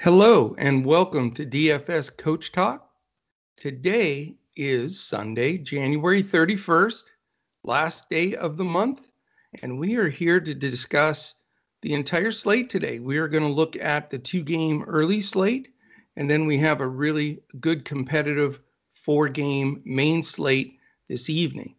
[0.00, 2.90] Hello and welcome to DFS Coach Talk.
[3.56, 7.04] Today is Sunday, January 31st,
[7.64, 9.08] last day of the month,
[9.62, 11.40] and we are here to discuss
[11.80, 12.98] the entire slate today.
[12.98, 15.70] We are going to look at the two game early slate,
[16.14, 18.60] and then we have a really good competitive
[18.92, 20.78] four game main slate
[21.08, 21.74] this evening.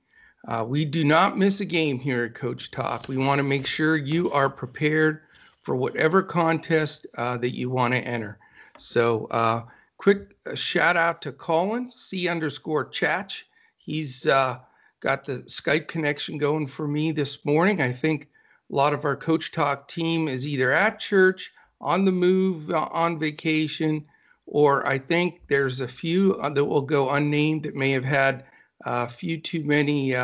[0.47, 3.07] Uh, we do not miss a game here at Coach Talk.
[3.07, 5.21] We want to make sure you are prepared
[5.67, 8.39] for whatever contest uh, that you want to enter.
[8.77, 9.63] So, uh,
[9.97, 13.43] quick uh, shout out to Colin C underscore Chach.
[13.75, 14.59] He's uh,
[15.01, 17.81] got the Skype connection going for me this morning.
[17.81, 18.29] I think
[18.71, 22.87] a lot of our Coach Talk team is either at church, on the move, uh,
[22.89, 24.05] on vacation,
[24.45, 28.45] or I think there's a few uh, that will go unnamed that may have had
[28.85, 30.15] a few too many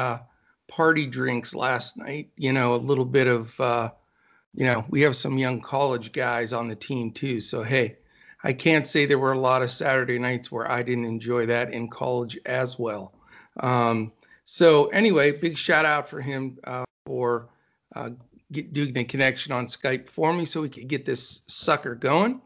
[0.69, 2.29] party drinks last night.
[2.37, 3.59] You know, a little bit of
[4.53, 7.39] you know, we have some young college guys on the team too.
[7.39, 7.97] So, hey,
[8.43, 11.73] I can't say there were a lot of Saturday nights where I didn't enjoy that
[11.73, 13.13] in college as well.
[13.59, 14.11] Um,
[14.43, 17.49] so, anyway, big shout out for him uh, for
[17.95, 18.11] uh,
[18.51, 22.41] get, doing the connection on Skype for me so we could get this sucker going.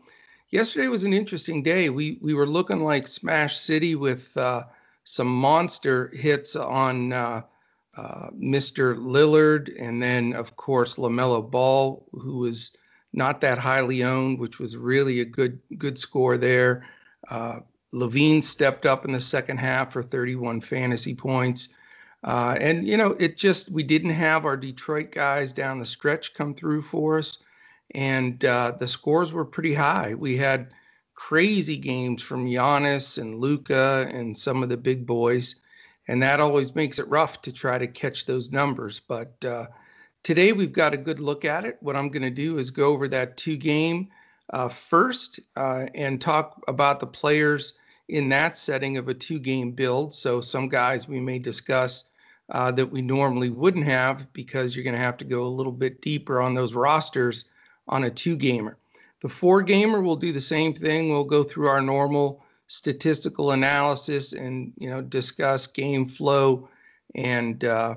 [0.49, 1.89] Yesterday was an interesting day.
[1.89, 4.63] We we were looking like Smash City with uh,
[5.03, 7.11] some monster hits on
[7.97, 8.95] uh, Mr.
[8.95, 12.77] Lillard, and then of course LaMelo Ball, who was
[13.13, 16.85] not that highly owned, which was really a good good score there.
[17.29, 17.59] Uh,
[17.93, 21.69] LaVine stepped up in the second half for 31 fantasy points.
[22.23, 26.33] Uh, and you know, it just we didn't have our Detroit guys down the stretch
[26.33, 27.39] come through for us,
[27.95, 30.13] and uh, the scores were pretty high.
[30.13, 30.71] We had
[31.15, 35.61] crazy games from Giannis and Luka and some of the big boys
[36.07, 38.99] and that always makes it rough to try to catch those numbers.
[38.99, 39.67] But uh,
[40.23, 41.77] today we've got a good look at it.
[41.81, 44.09] What I'm going to do is go over that two game
[44.51, 47.77] uh, first uh, and talk about the players
[48.09, 50.13] in that setting of a two game build.
[50.13, 52.05] So some guys we may discuss
[52.49, 55.71] uh, that we normally wouldn't have because you're going to have to go a little
[55.71, 57.45] bit deeper on those rosters
[57.89, 58.77] on a two gamer.
[59.21, 61.09] The four gamer will do the same thing.
[61.09, 66.69] We'll go through our normal statistical analysis and you know discuss game flow
[67.15, 67.95] and uh,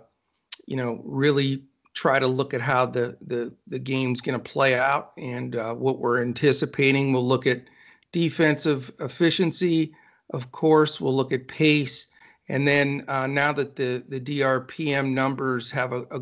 [0.66, 4.74] you know really try to look at how the the the game's going to play
[4.76, 7.12] out and uh, what we're anticipating.
[7.12, 7.64] We'll look at
[8.12, 9.92] defensive efficiency,
[10.30, 11.00] of course.
[11.00, 12.06] We'll look at pace,
[12.48, 16.20] and then uh, now that the the DRPM numbers have a, a,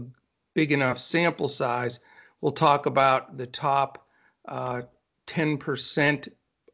[0.54, 2.00] big enough sample size,
[2.41, 4.06] we'll talk about the top.
[4.47, 4.80] Uh,
[5.28, 6.28] 10%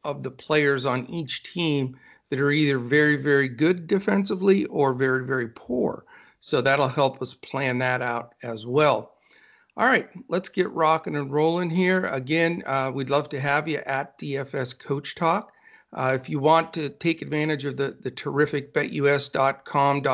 [0.05, 1.97] of the players on each team
[2.29, 6.05] that are either very, very good defensively or very, very poor.
[6.39, 9.15] So that'll help us plan that out as well.
[9.77, 12.05] All right, let's get rocking and rolling here.
[12.05, 15.51] Again, uh, we'd love to have you at DFS Coach Talk.
[15.91, 20.13] Uh, if you want to take advantage of the, the terrific betus.com.pa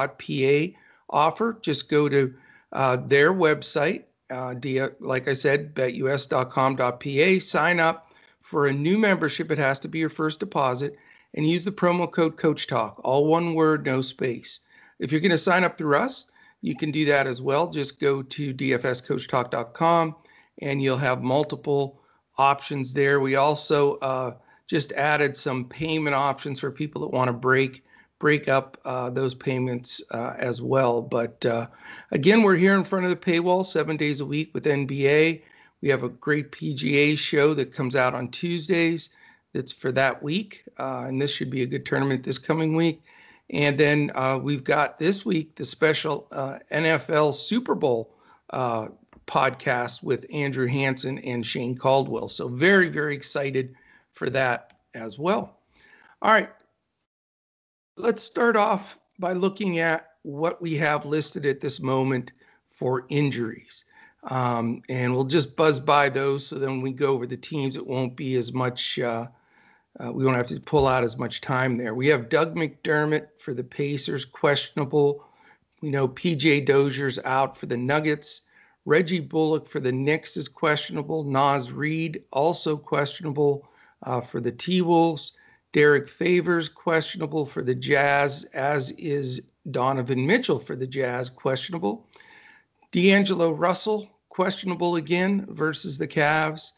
[1.09, 2.33] offer, just go to
[2.71, 4.55] uh, their website, uh,
[4.99, 8.10] like I said, betus.com.pa, sign up,
[8.51, 10.97] for a new membership, it has to be your first deposit
[11.33, 14.59] and use the promo code Coach Talk, all one word, no space.
[14.99, 16.29] If you're going to sign up through us,
[16.59, 17.69] you can do that as well.
[17.69, 20.15] Just go to dfscoachtalk.com
[20.61, 22.01] and you'll have multiple
[22.37, 23.21] options there.
[23.21, 24.33] We also uh,
[24.67, 27.85] just added some payment options for people that want to break
[28.19, 31.01] break up uh, those payments uh, as well.
[31.01, 31.67] But uh,
[32.11, 35.41] again, we're here in front of the paywall seven days a week with NBA.
[35.81, 39.09] We have a great PGA show that comes out on Tuesdays.
[39.53, 43.01] That's for that week, uh, and this should be a good tournament this coming week.
[43.49, 48.15] And then uh, we've got this week the special uh, NFL Super Bowl
[48.51, 48.87] uh,
[49.27, 52.29] podcast with Andrew Hanson and Shane Caldwell.
[52.29, 53.75] So very very excited
[54.13, 55.57] for that as well.
[56.21, 56.49] All right,
[57.97, 62.31] let's start off by looking at what we have listed at this moment
[62.71, 63.85] for injuries.
[64.23, 66.45] Um, and we'll just buzz by those.
[66.45, 67.75] So then we go over the teams.
[67.75, 68.99] It won't be as much.
[68.99, 69.27] Uh,
[69.99, 71.93] uh, we won't have to pull out as much time there.
[71.95, 75.25] We have Doug McDermott for the Pacers, questionable.
[75.81, 78.43] We know PJ Dozier's out for the Nuggets.
[78.85, 81.23] Reggie Bullock for the Knicks is questionable.
[81.23, 83.67] Naz Reid also questionable
[84.03, 85.33] uh, for the T Wolves.
[85.73, 92.07] Derrick Favors questionable for the Jazz, as is Donovan Mitchell for the Jazz, questionable.
[92.91, 96.71] D'Angelo Russell, questionable again versus the Cavs.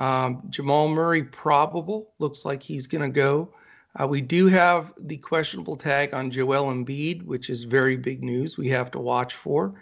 [0.00, 2.08] Um, Jamal Murray, probable.
[2.18, 3.52] Looks like he's going to go.
[4.00, 8.56] Uh, we do have the questionable tag on Joel Embiid, which is very big news
[8.56, 9.74] we have to watch for.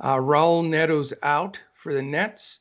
[0.00, 2.60] Uh, Raul Neto's out for the Nets.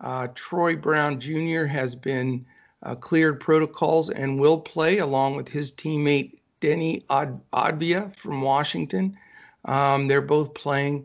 [0.00, 1.66] Uh, Troy Brown Jr.
[1.66, 2.46] has been
[2.82, 9.18] uh, cleared protocols and will play along with his teammate Deni Avdija from Washington.
[9.66, 11.04] Um, they're both playing.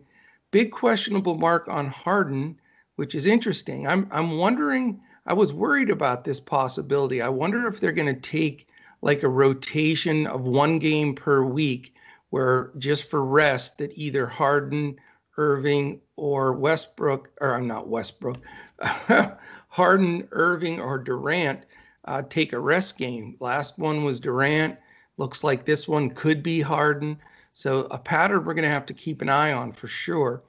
[0.56, 2.58] Big questionable mark on Harden,
[2.96, 3.86] which is interesting.
[3.86, 5.02] I'm I'm wondering.
[5.26, 7.22] I was worried about this possibility.
[7.22, 8.70] I wonder if they're going to take
[9.02, 11.94] like a rotation of one game per week,
[12.30, 14.96] where just for rest that either Harden,
[15.36, 18.42] Irving, or Westbrook, or I'm not Westbrook,
[19.68, 21.66] Harden, Irving, or Durant
[22.06, 23.36] uh, take a rest game.
[23.42, 24.78] Last one was Durant.
[25.18, 27.20] Looks like this one could be Harden.
[27.58, 30.44] So a pattern we're going to have to keep an eye on for sure.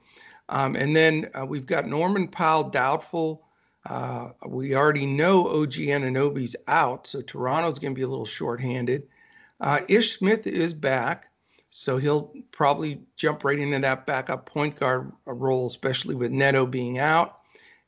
[0.49, 3.45] Um, and then uh, we've got Norman Powell doubtful.
[3.89, 9.07] Uh, we already know OG Anunoby's out, so Toronto's going to be a little shorthanded.
[9.61, 11.27] Uh, Ish Smith is back,
[11.69, 16.65] so he'll probably jump right into that backup point guard uh, role, especially with Neto
[16.65, 17.39] being out.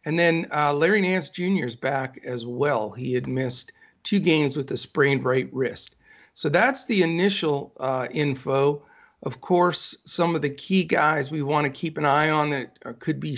[0.06, 1.66] And then uh, Larry Nance Jr.
[1.66, 2.92] is back as well.
[2.92, 3.74] He had missed
[4.04, 5.98] two games with a sprained right wrist.
[6.34, 8.86] So that's the initial uh, info.
[9.24, 13.00] Of course, some of the key guys we want to keep an eye on that
[13.00, 13.38] could be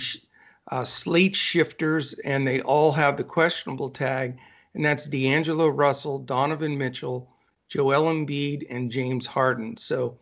[0.70, 4.38] uh, slate shifters, and they all have the questionable tag,
[4.74, 7.28] and that's D'Angelo Russell, Donovan Mitchell,
[7.68, 9.76] Joel Embiid, and James Harden.
[9.76, 10.18] So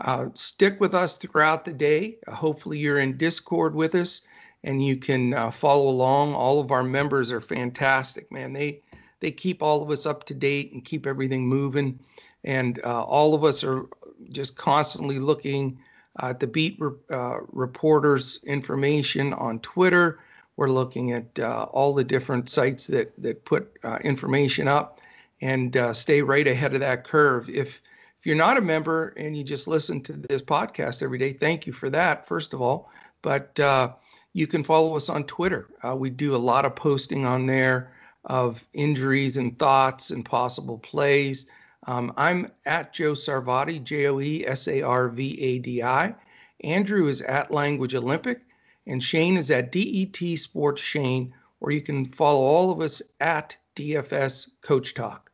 [0.00, 2.18] uh, stick with us throughout the day.
[2.26, 4.22] Uh, hopefully, you're in Discord with us
[4.64, 6.34] and you can uh, follow along.
[6.34, 8.52] All of our members are fantastic, man.
[8.52, 8.82] They
[9.20, 11.98] they keep all of us up to date and keep everything moving.
[12.42, 13.86] And uh, all of us are
[14.30, 15.78] just constantly looking
[16.20, 20.20] at the beat re- uh, reporters' information on Twitter.
[20.56, 25.00] We're looking at uh, all the different sites that that put uh, information up
[25.40, 27.48] and uh, stay right ahead of that curve.
[27.48, 27.80] If
[28.18, 31.66] if you're not a member and you just listen to this podcast every day, thank
[31.66, 32.90] you for that, first of all.
[33.22, 33.92] But uh,
[34.34, 35.68] you can follow us on Twitter.
[35.82, 37.92] Uh, we do a lot of posting on there
[38.26, 41.46] of injuries and thoughts and possible plays.
[41.86, 46.14] Um, I'm at Joe Sarvadi, J O E S A R V A D I.
[46.62, 48.42] Andrew is at Language Olympic,
[48.86, 53.56] and Shane is at DET Sports Shane, or you can follow all of us at
[53.76, 55.30] DFS Coach Talk.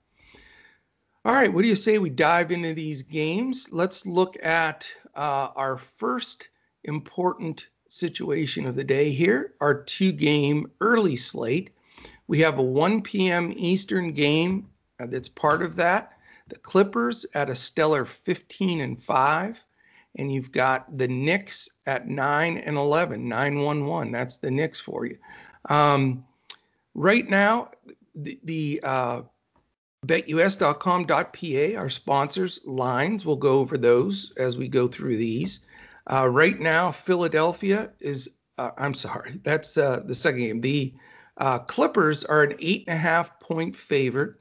[1.24, 3.68] All right, what do you say we dive into these games?
[3.72, 6.48] Let's look at uh, our first
[6.84, 11.70] important situation of the day here, our two game early slate.
[12.28, 13.52] We have a 1 p.m.
[13.56, 14.68] Eastern game
[15.00, 16.15] uh, that's part of that.
[16.48, 19.64] The Clippers at a stellar 15 and 5.
[20.18, 24.12] And you've got the Knicks at 9 and 11, 9 1 1.
[24.12, 25.18] That's the Knicks for you.
[25.68, 26.24] Um,
[26.94, 27.70] right now,
[28.14, 29.22] the, the uh,
[30.06, 35.66] betus.com.pa, our sponsors, lines, we'll go over those as we go through these.
[36.10, 40.60] Uh, right now, Philadelphia is, uh, I'm sorry, that's uh, the second game.
[40.60, 40.94] The
[41.38, 44.34] uh, Clippers are an eight and a half point favorite,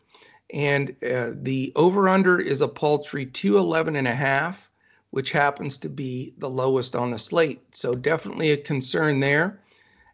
[0.51, 4.69] and uh, the over under is a paltry 211 and a half,
[5.12, 7.62] which happens to be the lowest on the slate.
[7.75, 9.59] So, definitely a concern there.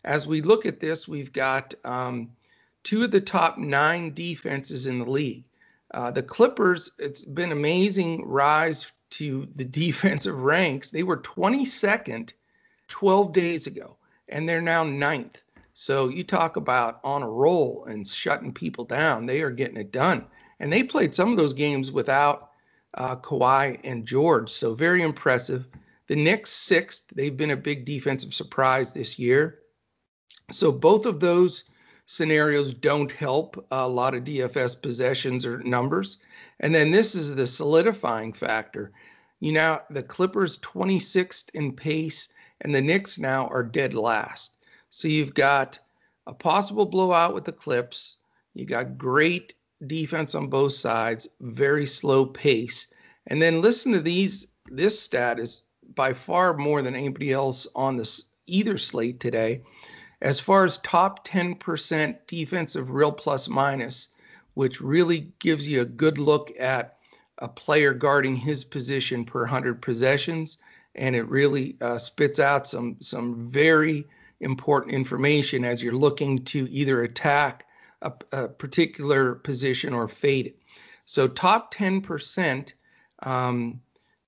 [0.04, 2.31] As we look at this, we've got um,
[2.83, 5.44] two of the top nine defenses in the league.
[5.94, 12.33] Uh, the Clippers, it's been amazing rise to the defensive ranks, they were 22nd
[12.88, 13.95] 12 days ago,
[14.30, 15.44] and they're now ninth.
[15.73, 19.25] So you talk about on a roll and shutting people down.
[19.25, 20.25] They are getting it done.
[20.59, 22.51] And they played some of those games without
[22.95, 24.49] uh, Kawhi and George.
[24.49, 25.68] So very impressive.
[26.07, 27.04] The Knicks, sixth.
[27.16, 29.59] They've been a big defensive surprise this year.
[30.51, 31.63] So both of those
[32.06, 36.18] scenarios don't help a lot of DFS possessions or numbers.
[36.59, 38.92] And then this is the solidifying factor.
[39.40, 44.51] You know, the Clippers 26th in pace, and the Knicks now are dead last.
[44.92, 45.80] So you've got
[46.28, 48.18] a possible blowout with the Clips.
[48.54, 49.56] You got great
[49.88, 52.94] defense on both sides, very slow pace.
[53.28, 54.48] And then listen to these.
[54.69, 55.64] This stat is
[55.95, 59.64] by far more than anybody else on this either slate today.
[60.21, 64.10] As far as top 10% defensive real plus minus,
[64.56, 66.98] which really gives you a good look at
[67.38, 70.57] a player guarding his position per 100 possessions
[70.95, 74.06] and it really uh, spits out some some very
[74.42, 77.66] important information as you're looking to either attack
[78.02, 80.57] a, a particular position or fade it.
[81.06, 82.71] So top 10%,
[83.24, 83.81] um,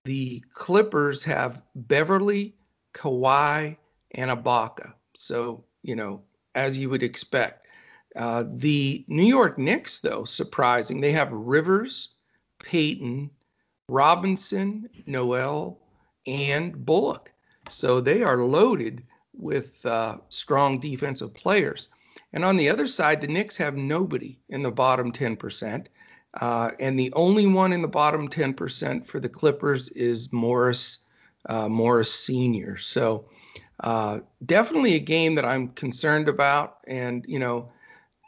[0.05, 2.55] the Clippers have Beverley,
[2.93, 3.77] Kawhi,
[4.12, 4.93] and Ibaka.
[5.15, 6.24] So you know
[6.55, 7.67] as you would expect.
[8.15, 12.10] Uh, the New York Knicks, though, surprising, they have Rivers,
[12.60, 13.32] Payton,
[13.89, 15.79] Robinson, Noel,
[16.27, 17.32] and Bullock.
[17.70, 21.89] So they are loaded with uh, strong defensive players.
[22.33, 25.87] And on the other side, the Knicks have nobody in the bottom 10%.
[26.41, 30.99] Uh, and the only one in the bottom 10% for the Clippers is Morris,
[31.47, 32.77] uh, Morris Sr.
[32.77, 33.25] So
[33.81, 37.71] uh, definitely a game that I'm concerned about and, you know,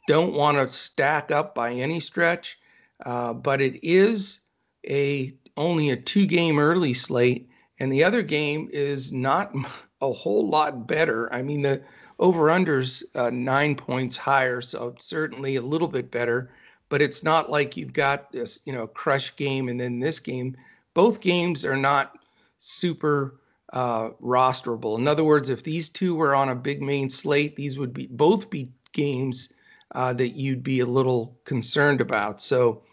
[0.08, 2.60] don't want to stack up by any stretch.
[3.06, 4.42] Uh, but it is
[4.88, 7.50] a only a two game early slate.
[7.80, 9.54] And the other game is not
[10.02, 11.32] a whole lot better.
[11.34, 11.82] I mean, the
[12.20, 16.52] over unders uh, nine points higher, so certainly a little bit better.
[16.90, 20.56] But it's not like you've got this, you know, crush game and then this game.
[20.94, 22.20] Both games are not
[22.60, 23.40] super
[23.74, 24.98] uh, rosterable.
[24.98, 28.08] In other words, if these two were on a big main slate, these would be
[28.08, 29.54] both be games
[29.94, 32.42] uh, that you'd be a little concerned about.
[32.42, 32.84] So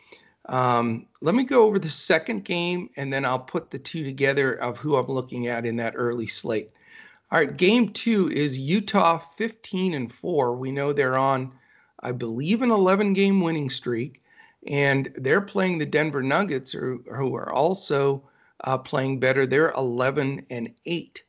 [0.46, 4.54] um, let me go over the second game, and then I'll put the two together
[4.54, 6.70] of who I'm looking at in that early slate.
[7.32, 10.54] All right, game two is Utah 15 and 4.
[10.54, 11.50] We know they're on,
[12.00, 14.22] I believe, an 11 game winning streak,
[14.66, 18.22] and they're playing the Denver Nuggets, who, are also
[18.64, 19.46] uh, playing better.
[19.46, 21.22] They're 11 and 8.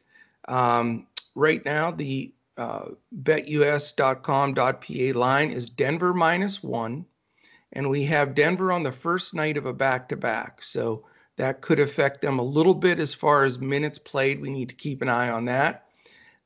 [0.49, 2.87] Um, right now, the uh,
[3.23, 7.05] betus.com.pa line is Denver minus one,
[7.71, 10.63] and we have Denver on the first night of a back to back.
[10.63, 11.05] So
[11.37, 14.41] that could affect them a little bit as far as minutes played.
[14.41, 15.82] We need to keep an eye on that.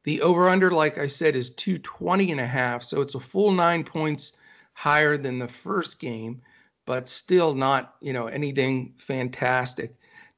[0.08, 2.82] The over under, like I said, is 220 and a half.
[2.82, 4.38] So it's a full nine points
[4.72, 6.42] higher than the first game,
[6.86, 9.94] but still not, you know, anything fantastic.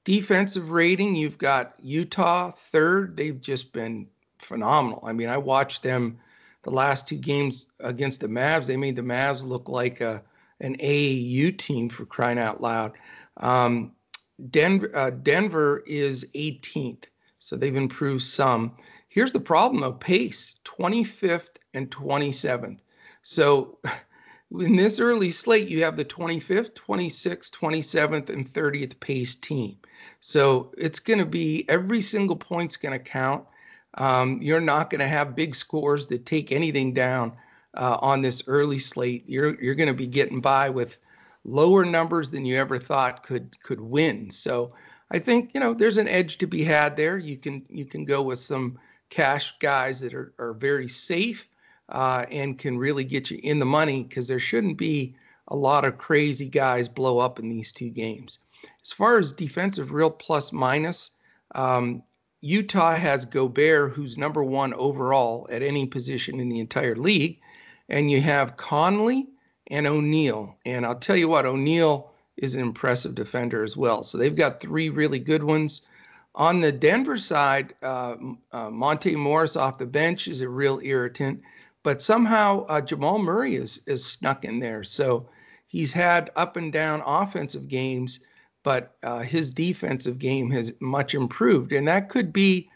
[0.06, 3.16] Defensive rating, you've got Utah third.
[3.16, 4.08] They've just been
[4.40, 5.04] phenomenal.
[5.06, 6.18] I mean, I watched them
[6.64, 8.66] the last two games against the Mavs.
[8.66, 10.24] They made the Mavs look like a
[10.62, 12.94] an AAU team for crying out loud.
[13.38, 13.92] Um,
[14.42, 17.04] uh, Denver is 18th,
[17.40, 18.76] so they've improved some.
[19.08, 22.80] Here's the problem though pace 25th and 27th.
[23.24, 23.80] So
[24.60, 29.78] in this early slate, you have the 25th, 26th, 27th, and 30th pace team.
[30.20, 33.46] So it's going to be every single point's going to count.
[33.96, 37.34] Um, you're not going to have big scores that take anything down
[37.76, 39.24] uh, on this early slate.
[39.28, 41.00] You're you're going to be getting by with
[41.44, 44.30] lower numbers than you ever thought could could win.
[44.30, 44.74] So
[45.12, 47.18] I think you know there's an edge to be had there.
[47.18, 48.78] You can you can go with some
[49.10, 51.48] cash guys that are, are very safe
[51.90, 55.16] uh, and can really get you in the money because there shouldn't be
[55.48, 58.40] a lot of crazy guys blow up in these two games.
[58.84, 61.12] As far as defensive real plus minus,
[61.56, 62.04] um,
[62.42, 67.40] Utah has Gobert, who's number one overall at any position in the entire league.
[67.90, 69.28] And you have Conley
[69.68, 70.56] and O'Neale.
[70.66, 72.09] And I'll tell you what, O'Neale
[72.42, 74.04] is an impressive defender as well.
[74.04, 75.82] So they've got three really good ones.
[76.36, 78.16] On the Denver side, uh,
[78.52, 81.42] uh, Monte Morris off the bench is a real irritant,
[81.84, 84.84] but somehow uh, Jamal Murray is is snuck in there.
[84.84, 85.28] So
[85.68, 88.20] he's had up and down offensive games,
[88.64, 92.70] but uh, his defensive game has much improved, and that could be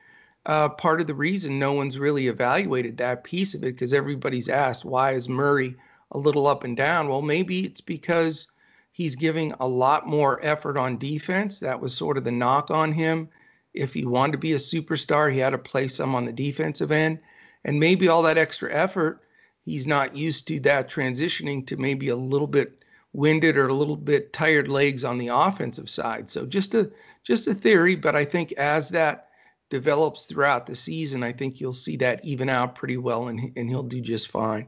[0.45, 4.49] uh, part of the reason no one's really evaluated that piece of it because everybody's
[4.49, 5.75] asked why is Murray
[6.11, 7.07] a little up and down.
[7.07, 8.51] Well, maybe it's because
[8.93, 11.59] he's giving a lot more effort on defense.
[11.59, 13.27] That was sort of the knock on him
[13.73, 16.91] if he wanted to be a superstar, he had to play some on the defensive
[16.91, 17.19] end.
[17.65, 19.21] And maybe all that extra effort,
[19.65, 22.83] he's not used to that transitioning to maybe a little bit
[23.13, 26.29] winded or a little bit tired legs on the offensive side.
[26.29, 26.91] So just a
[27.23, 29.29] just a theory, but I think as that
[29.69, 33.69] develops throughout the season, I think you'll see that even out pretty well, and and
[33.69, 34.67] he'll do just fine.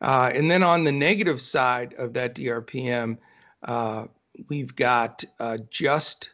[0.00, 3.18] Uh, and then on the negative side of that DRPM,
[3.62, 4.06] uh,
[4.48, 6.30] we've got uh, just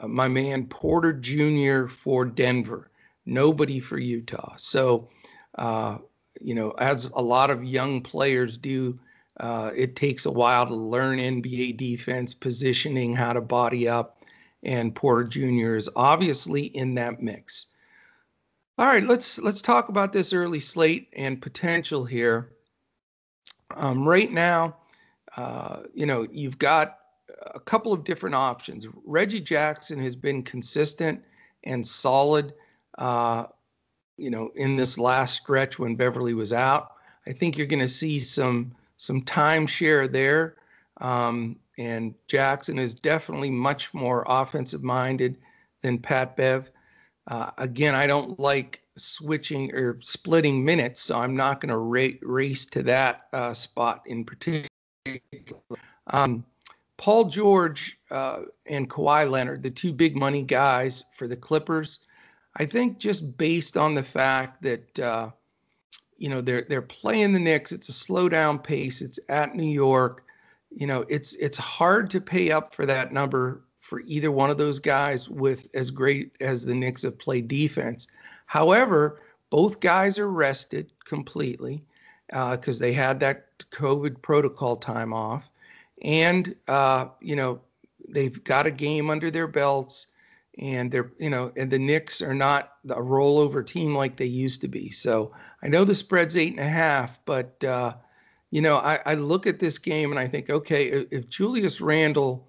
[0.00, 1.86] uh, my man Porter Jr.
[1.86, 2.90] for Denver,
[3.26, 4.54] nobody for Utah.
[4.56, 5.08] So,
[5.56, 5.98] uh,
[6.40, 8.98] you know, as a lot of young players do,
[9.40, 14.24] it takes a while to learn NBA defense, positioning, how to body up,
[14.62, 15.76] and Porter Jr.
[15.76, 17.66] is obviously in that mix.
[18.76, 22.50] All right, let's let's talk about this early slate and potential here.
[23.76, 24.76] Um, right now,
[25.36, 26.98] uh, you know, you've got
[27.54, 28.86] a couple of different options.
[29.04, 31.22] Reggie Jackson has been consistent
[31.64, 32.54] and solid,
[32.98, 33.44] uh,
[34.16, 36.92] you know, in this last stretch when Beverley was out.
[37.26, 40.56] I think you're going to see some some timeshare there.
[41.00, 45.38] Um, and Jackson is definitely much more offensive minded
[45.82, 46.70] than Pat Bev.
[47.26, 52.18] Uh, again, I don't like switching or splitting minutes, so I'm not going to ra-
[52.22, 54.68] race to that uh, spot in particular.
[56.08, 56.44] Um,
[56.96, 62.00] Paul George uh, and Kawhi Leonard, the two big money guys for the Clippers,
[62.56, 65.30] I think just based on the fact that uh,
[66.16, 67.72] you know they're they're playing the Knicks.
[67.72, 69.02] It's a slow down pace.
[69.02, 70.24] It's at New York.
[70.70, 74.56] You know, it's it's hard to pay up for that number for either one of
[74.56, 78.06] those guys with as great as the Knicks have played defense.
[78.46, 79.20] However,
[79.50, 81.84] both guys are rested completely
[82.34, 85.48] because uh, they had that COVID protocol time off,
[86.02, 87.60] and uh, you know
[88.08, 90.08] they've got a game under their belts
[90.58, 94.60] and they're you know and the Knicks are not a rollover team like they used
[94.60, 94.90] to be.
[94.90, 97.94] So I know the spread's eight and a half, but uh,
[98.50, 102.46] you know I, I, look at this game and I think, okay, if, Julius Randle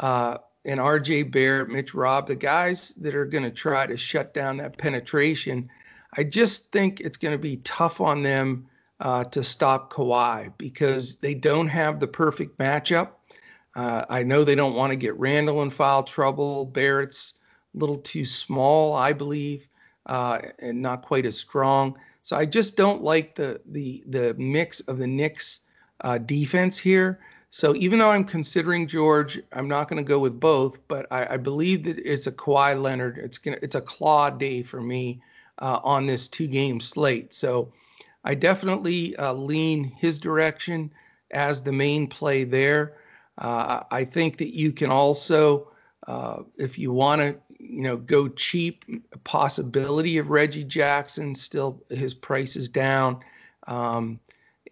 [0.00, 1.24] uh, and R.J.
[1.24, 5.68] Barrett, Mitch Robb, the guys that are going to try to shut down that penetration,
[6.16, 8.66] I just think it's going to be tough on them
[9.00, 13.10] uh, to stop Kawhi because they don't have the perfect matchup.
[13.74, 16.64] Uh, I know they don't want to get Randle in foul trouble.
[16.64, 17.34] Barrett's
[17.74, 19.68] little too small, I believe,
[20.06, 21.96] uh, and not quite as strong.
[22.22, 25.60] So I just don't like the the the mix of the Knicks
[26.00, 27.20] uh, defense here.
[27.50, 30.78] So even though I'm considering George, I'm not going to go with both.
[30.88, 33.16] But I, I, believe that it's a Kawhi Leonard.
[33.18, 35.22] It's gonna it's a claw day for me
[35.60, 37.32] uh, on this two game slate.
[37.32, 37.72] So
[38.24, 40.92] I definitely uh, lean his direction
[41.32, 42.96] as the main play there.
[43.38, 45.70] Uh, I think that you can also,
[46.06, 48.84] uh, if you want to you know, go cheap.
[49.24, 53.20] Possibility of Reggie Jackson still his price is down.
[53.66, 54.20] Um,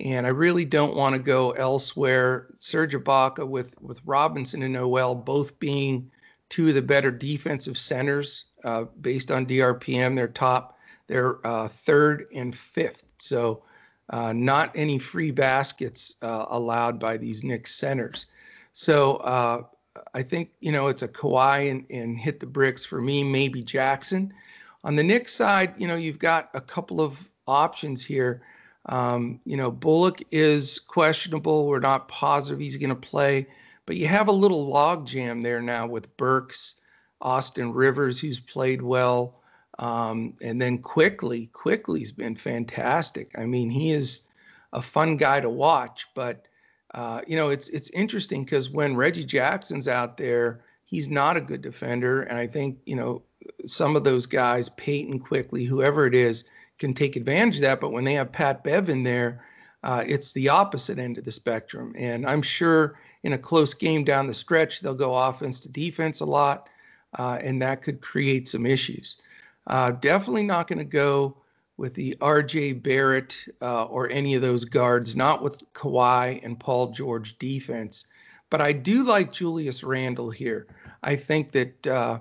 [0.00, 2.48] and I really don't want to go elsewhere.
[2.58, 6.10] Serge Ibaka with with Robinson and Noel both being
[6.48, 10.14] two of the better defensive centers uh, based on DRPM.
[10.14, 13.04] They're top, they're uh, third and fifth.
[13.22, 13.62] So
[14.10, 18.26] uh, not any free baskets uh, allowed by these Knicks centers.
[18.72, 19.62] So uh,
[20.14, 23.62] I think, you know, it's a Kawhi and, and hit the bricks for me, maybe
[23.62, 24.32] Jackson.
[24.84, 28.42] On the Knicks side, you know, you've got a couple of options here.
[28.86, 31.66] Um, you know, Bullock is questionable.
[31.66, 33.46] We're not positive he's going to play,
[33.84, 36.80] but you have a little logjam there now with Burks,
[37.20, 39.40] Austin Rivers, who's played well,
[39.78, 43.30] um, and then quickly, Quickley's been fantastic.
[43.38, 44.22] I mean, he is
[44.72, 46.46] a fun guy to watch, but
[46.94, 51.40] uh, you know, it's it's interesting because when Reggie Jackson's out there, he's not a
[51.40, 53.22] good defender, and I think you know
[53.66, 56.44] some of those guys, Payton, Quickley, whoever it is,
[56.78, 57.80] can take advantage of that.
[57.80, 59.44] But when they have Pat Bev in there,
[59.82, 61.94] uh, it's the opposite end of the spectrum.
[61.96, 66.20] And I'm sure in a close game down the stretch, they'll go offense to defense
[66.20, 66.68] a lot,
[67.18, 69.20] uh, and that could create some issues.
[69.66, 71.36] Uh, definitely not going to go
[71.76, 76.90] with the RJ Barrett uh, or any of those guards, not with Kawhi and Paul
[76.90, 78.06] George defense.
[78.48, 80.68] But I do like Julius Randle here.
[81.02, 82.20] I think that, uh,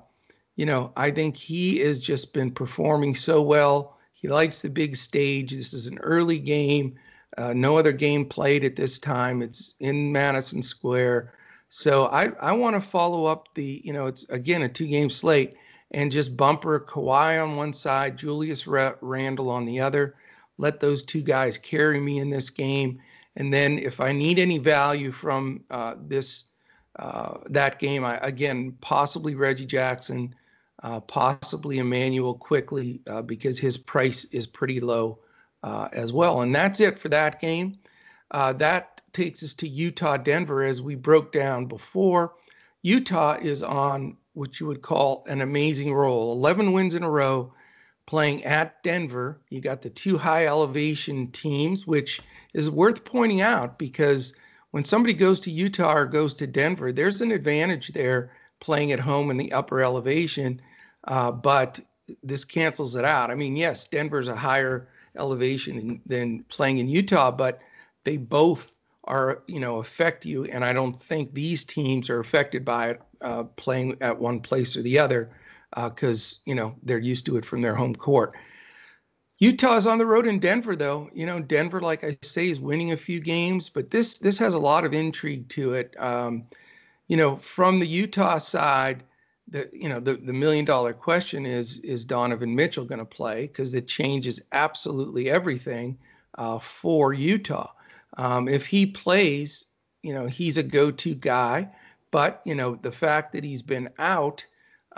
[0.55, 3.97] you know, I think he has just been performing so well.
[4.13, 5.51] He likes the big stage.
[5.51, 6.95] This is an early game.
[7.37, 9.41] Uh, no other game played at this time.
[9.41, 11.33] It's in Madison Square.
[11.69, 15.09] So I, I want to follow up the, you know, it's again a two game
[15.09, 15.55] slate
[15.95, 20.15] and just bumper Kawhi on one side, Julius Randle on the other.
[20.57, 22.99] Let those two guys carry me in this game.
[23.37, 26.49] And then if I need any value from uh, this
[26.97, 30.35] uh, that game, I, again possibly Reggie Jackson,
[30.83, 35.19] uh, possibly Immanuel Quickley uh, because his price is pretty low
[35.63, 36.41] uh, as well.
[36.41, 37.77] And that's it for that game.
[38.31, 42.33] Uh, that takes us to Utah Denver as we broke down before.
[42.81, 47.51] Utah is on what you would call an amazing roll 11 wins in a row
[48.05, 49.41] playing at Denver.
[49.49, 52.21] You got the two high elevation teams, which
[52.53, 54.35] is worth pointing out because
[54.71, 58.99] when somebody goes to Utah or goes to Denver, there's an advantage there playing at
[58.99, 60.61] home in the upper elevation.
[61.05, 61.79] Uh, but
[62.21, 63.31] this cancels it out.
[63.31, 67.59] I mean, yes, Denver's a higher elevation than playing in Utah, but
[68.03, 72.65] they both are you know affect you and i don't think these teams are affected
[72.65, 75.31] by it uh, playing at one place or the other
[75.75, 78.33] because uh, you know they're used to it from their home court.
[79.37, 81.09] Utah's on the road in denver though.
[81.13, 84.53] You know denver like i say is winning a few games but this this has
[84.53, 85.95] a lot of intrigue to it.
[85.99, 86.45] Um,
[87.07, 89.03] you know from the utah side
[89.47, 93.47] the you know the, the million dollar question is is donovan mitchell going to play?
[93.47, 95.97] Because it changes absolutely everything
[96.37, 97.71] uh, for utah.
[98.17, 99.65] Um, if he plays,
[100.01, 101.69] you know, he's a go-to guy.
[102.15, 104.45] But you know, the fact that he's been out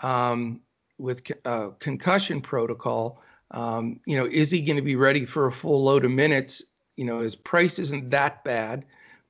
[0.04, 0.62] um,
[1.00, 5.52] with uh, concussion protocol, um, you know, is he going to be ready for a
[5.52, 6.62] full load of minutes?
[6.96, 8.86] You know, his price isn't that bad,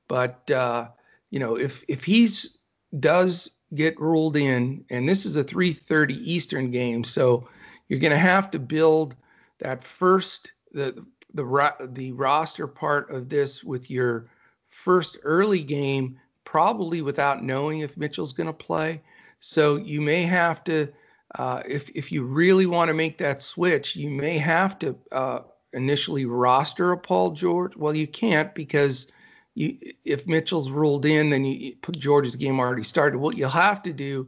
[0.06, 0.88] but uh,
[1.30, 2.58] you know, if if he's
[3.00, 7.48] does get ruled in, and this is a 3:30 Eastern game, so
[7.88, 9.16] you're going to have to build
[9.60, 14.26] that first the the the roster part of this with your
[14.68, 16.18] first early game,
[16.50, 19.02] probably without knowing if Mitchell's going to play.
[19.40, 20.88] So you may have to,
[21.34, 25.40] uh, if if you really want to make that switch, you may have to uh,
[25.74, 27.76] initially roster a Paul George.
[27.76, 29.12] Well, you can't because
[29.56, 33.18] you if Mitchell's ruled in, then you, put George's game already started.
[33.18, 34.26] What you'll have to do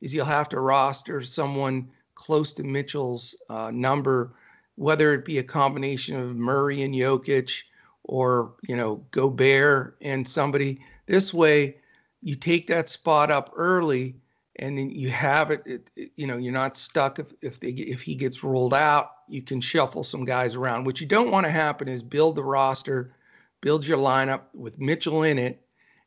[0.00, 4.34] is you'll have to roster someone close to Mitchell's uh, number,
[4.74, 7.62] whether it be a combination of Murray and Jokic
[8.10, 10.80] or you know Gobert and somebody.
[11.10, 11.74] This way,
[12.22, 14.14] you take that spot up early,
[14.60, 15.60] and then you have it.
[15.66, 19.10] it, it you know, you're not stuck if if they if he gets rolled out.
[19.28, 20.84] You can shuffle some guys around.
[20.84, 23.12] What you don't want to happen is build the roster,
[23.60, 25.60] build your lineup with Mitchell in it,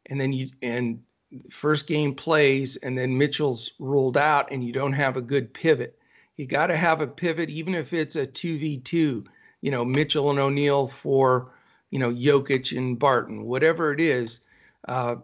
[0.06, 1.04] and then you and
[1.50, 6.00] first game plays, and then Mitchell's ruled out, and you don't have a good pivot.
[6.38, 9.26] You got to have a pivot, even if it's a two v two.
[9.60, 11.52] You know, Mitchell and O'Neale for
[11.92, 14.40] you know, Jokic and Barton, whatever it is,
[14.88, 15.16] uh,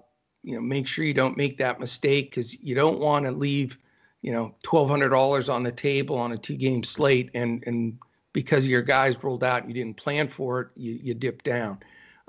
[0.43, 3.77] you know, make sure you don't make that mistake because you don't want to leave,
[4.21, 7.97] you know, twelve hundred dollars on the table on a two-game slate, and and
[8.33, 11.79] because your guys rolled out, you didn't plan for it, you you dip down.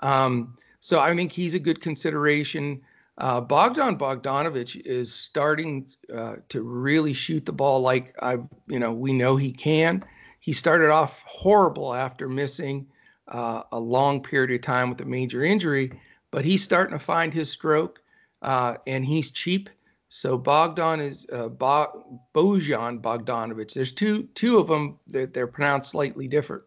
[0.00, 2.80] Um, so I think he's a good consideration.
[3.18, 8.92] Uh, Bogdan Bogdanovic is starting uh, to really shoot the ball like I, you know,
[8.92, 10.02] we know he can.
[10.40, 12.86] He started off horrible after missing
[13.28, 17.32] uh, a long period of time with a major injury, but he's starting to find
[17.32, 18.00] his stroke,
[18.42, 19.70] uh, and he's cheap.
[20.08, 23.72] So Bogdan is uh, Bo- Bojan Bogdanovic.
[23.72, 26.64] There's two two of them that they're pronounced slightly different.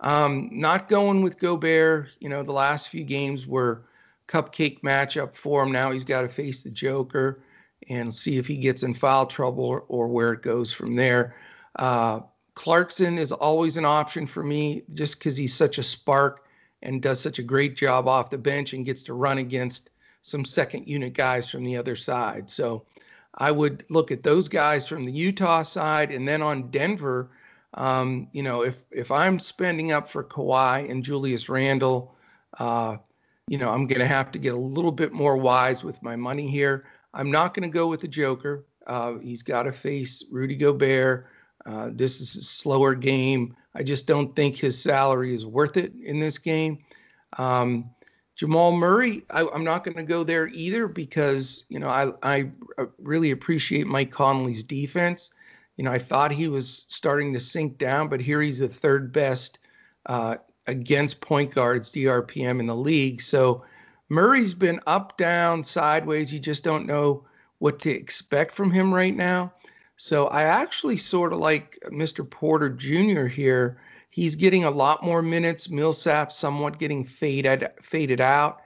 [0.00, 2.08] Um, not going with Gobert.
[2.20, 3.86] You know, the last few games were
[4.28, 5.72] cupcake matchup for him.
[5.72, 7.40] Now he's got to face the Joker
[7.88, 11.36] and see if he gets in foul trouble or, or where it goes from there.
[11.76, 12.20] Uh,
[12.54, 16.43] Clarkson is always an option for me just because he's such a spark
[16.84, 19.90] and does such a great job off the bench and gets to run against
[20.22, 22.48] some second unit guys from the other side.
[22.48, 22.84] So
[23.38, 26.10] I would look at those guys from the Utah side.
[26.10, 27.30] And then on Denver,
[27.74, 32.14] um, you know, if if I'm spending up for Kawhi and Julius Randle,
[32.58, 32.96] uh,
[33.48, 36.16] you know, I'm going to have to get a little bit more wise with my
[36.16, 36.84] money here.
[37.12, 38.64] I'm not going to go with the Joker.
[38.86, 41.26] Uh, he's got to face Rudy Gobert.
[41.66, 43.56] Uh, this is a slower game.
[43.74, 46.78] I just don't think his salary is worth it in this game.
[47.38, 47.90] Um,
[48.36, 52.50] Jamal Murray, I, am not going to go there either because you know I I
[52.98, 55.30] really appreciate Mike Conley's defense.
[55.76, 59.12] You know I thought he was starting to sink down, but here he's the third
[59.12, 59.60] best
[60.06, 63.20] uh, against point guards DRPM in the league.
[63.20, 63.64] So
[64.08, 66.32] Murray's been up, down, sideways.
[66.32, 67.24] You just don't know
[67.58, 69.52] what to expect from him right now.
[69.96, 72.28] So I actually sort of like Mr.
[72.28, 73.26] Porter Jr.
[73.26, 73.80] here.
[74.10, 75.70] He's getting a lot more minutes.
[75.70, 78.60] Millsap somewhat getting faded faded out.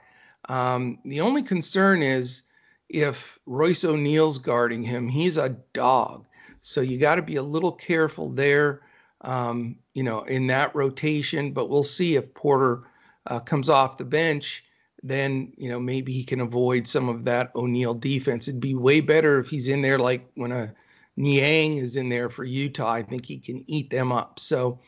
[0.47, 2.43] Um, the only concern is
[2.89, 6.25] if Royce O'Neale's guarding him, he's a dog.
[6.61, 8.81] So you got to be a little careful there,
[9.21, 11.51] um, you know, in that rotation.
[11.51, 12.83] But we'll see if Porter
[13.27, 14.65] uh, comes off the bench.
[15.01, 18.47] Then you know maybe he can avoid some of that O'Neale defense.
[18.47, 20.73] It'd be way better if he's in there like when a
[21.19, 22.89] Niang is in there for Utah.
[22.89, 24.39] I think he can eat them up.
[24.39, 24.79] So,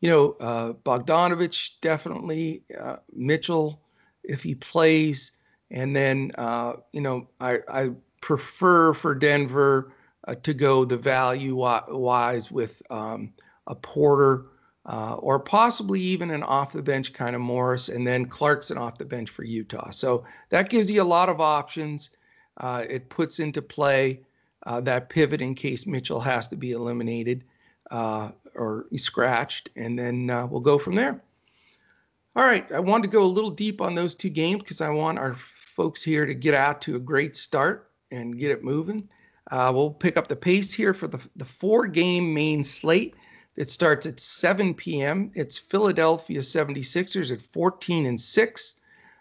[0.00, 3.82] you know, uh, Bogdanovich definitely, uh, Mitchell
[4.24, 5.32] if he plays,
[5.72, 7.90] and then uh, you know I, I
[8.20, 9.92] prefer for Denver
[10.28, 13.32] uh, to go the value wise with um,
[13.66, 14.46] a Porter.
[14.84, 18.98] Uh, or possibly even an off the bench kind of Morris, and then Clarkson off
[18.98, 19.90] the bench for Utah.
[19.90, 22.10] So that gives you a lot of options.
[22.56, 24.22] Uh, it puts into play
[24.64, 27.44] uh, that pivot in case Mitchell has to be eliminated
[27.90, 31.22] uh, or scratched, and then uh, we'll go from there.
[32.34, 34.88] All right, I wanted to go a little deep on those two games because I
[34.88, 39.08] want our folks here to get out to a great start and get it moving.
[39.50, 43.14] Uh, we'll pick up the pace here for the, the four game main slate.
[43.56, 45.30] It starts at 7 p.m.
[45.34, 48.74] It's Philadelphia 76ers at 14 and 6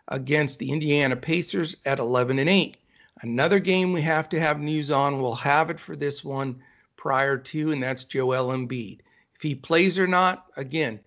[0.08, 2.78] against the Indiana Pacers at 11 and 8.
[3.22, 5.22] Another game we have to have news on.
[5.22, 6.62] We'll have it for this one
[6.98, 9.02] prior to, and that's Joel Embiid.
[9.36, 11.00] If he plays or not, again,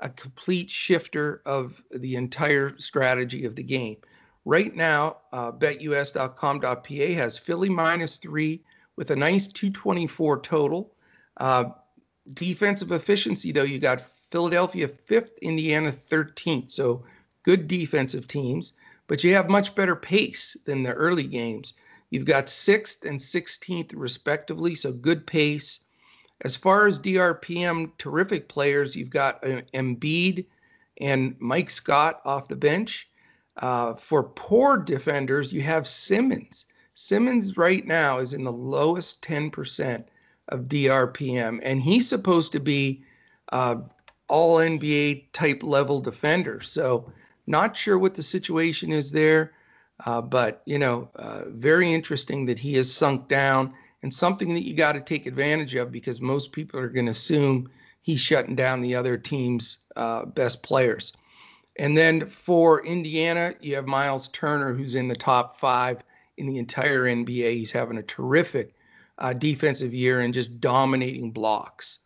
[0.00, 3.96] a complete shifter of the entire strategy of the game.
[4.44, 8.62] Right now, uh, betus.com.pa has Philly minus three
[8.96, 10.92] with a nice 224 total.
[11.36, 11.64] Uh,
[12.34, 16.70] defensive efficiency, though, you got Philadelphia fifth, Indiana 13th.
[16.70, 17.04] So
[17.42, 18.72] good defensive teams
[19.10, 21.74] but you have much better pace than the early games.
[22.10, 25.80] You've got sixth and 16th, respectively, so good pace.
[26.42, 28.94] As far as DRPM, terrific players.
[28.94, 30.46] You've got uh, Embiid
[31.00, 33.10] and Mike Scott off the bench.
[33.56, 36.66] Uh, for poor defenders, you have Simmons.
[36.94, 40.04] Simmons right now is in the lowest 10%
[40.50, 43.02] of DRPM, and he's supposed to be
[43.50, 43.74] uh,
[44.28, 46.60] all NBA type level defender.
[46.60, 47.12] So,
[47.46, 49.52] not sure what the situation is there,
[50.06, 54.66] uh, but you know, uh, very interesting that he has sunk down and something that
[54.66, 57.68] you got to take advantage of because most people are going to assume
[58.02, 61.12] he's shutting down the other team's uh, best players.
[61.76, 66.02] And then for Indiana, you have Miles Turner, who's in the top five
[66.36, 67.54] in the entire NBA.
[67.54, 68.74] He's having a terrific
[69.18, 72.00] uh, defensive year and just dominating blocks.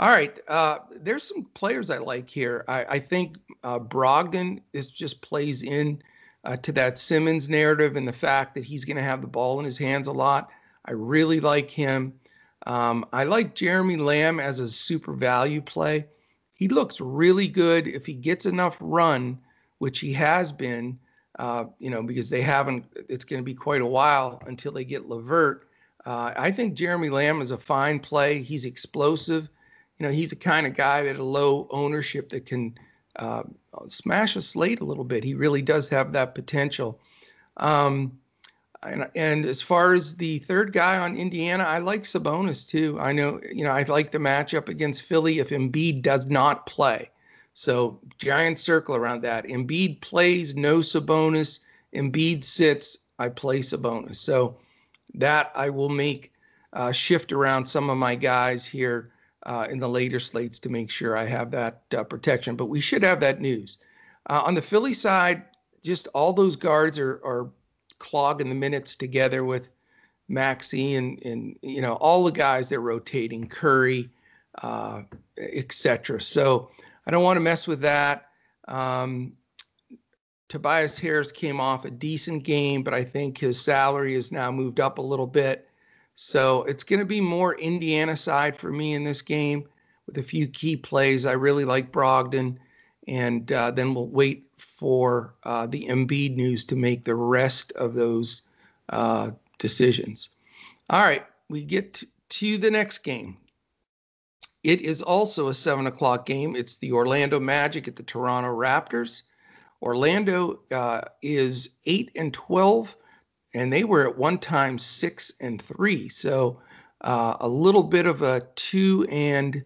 [0.00, 2.64] All right, uh, there's some players I like here.
[2.68, 6.00] I, I think uh, Brogdon is just plays in
[6.44, 9.58] uh, to that Simmons narrative and the fact that he's going to have the ball
[9.58, 10.50] in his hands a lot.
[10.84, 12.12] I really like him.
[12.66, 16.06] Um, I like Jeremy Lamb as a super value play.
[16.54, 19.36] He looks really good if he gets enough run,
[19.78, 20.98] which he has been.
[21.40, 22.84] Uh, you know, because they haven't.
[23.08, 25.68] It's going to be quite a while until they get LeVert.
[26.04, 28.42] Uh, I think Jeremy Lamb is a fine play.
[28.42, 29.48] He's explosive.
[29.98, 32.78] You know, he's the kind of guy that a low ownership that can
[33.16, 33.42] uh,
[33.88, 35.24] smash a slate a little bit.
[35.24, 37.00] He really does have that potential.
[37.56, 38.18] Um,
[38.84, 42.96] and, and, as far as the third guy on Indiana, I like Sabonis too.
[43.00, 47.10] I know, you know, I like the matchup against Philly if Embiid does not play.
[47.54, 49.46] So giant circle around that.
[49.46, 51.58] Embiid plays, no Sabonis.
[51.92, 54.14] Embiid sits, I play Sabonis.
[54.16, 54.56] So
[55.14, 56.32] that I will make
[56.72, 59.10] uh, shift around some of my guys here
[59.46, 62.56] uh, in the later slates to make sure I have that uh, protection.
[62.56, 63.78] But we should have that news.
[64.28, 65.44] Uh, on the Philly side,
[65.82, 67.50] just all those guards are, are
[67.98, 69.70] clogging the minutes together with
[70.28, 74.10] Maxey and, and you know all the guys they're rotating, Curry,
[74.62, 75.02] uh,
[75.38, 76.20] etc.
[76.20, 76.70] So
[77.06, 78.28] I don't want to mess with that.
[78.66, 79.32] Um,
[80.48, 84.80] Tobias Harris came off a decent game, but I think his salary has now moved
[84.80, 85.67] up a little bit.
[86.20, 89.68] So it's going to be more Indiana side for me in this game
[90.04, 91.24] with a few key plays.
[91.24, 92.58] I really like Brogdon,
[93.06, 97.94] and uh, then we'll wait for uh, the Embiid news to make the rest of
[97.94, 98.42] those
[98.88, 100.30] uh, decisions.
[100.90, 103.36] All right, we get to the next game.
[104.64, 106.56] It is also a seven o'clock game.
[106.56, 109.22] It's the Orlando Magic at the Toronto Raptors.
[109.82, 112.96] Orlando uh, is eight and twelve,
[113.54, 116.08] and they were at one time six and three.
[116.08, 116.60] So
[117.02, 119.64] uh, a little bit of a two and